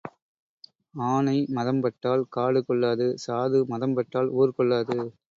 [1.07, 4.97] ஆனை மதம் பட்டால் காடு கொள்ளாது சாது மதம் பட்டால் ஊர் கொள்ளாது.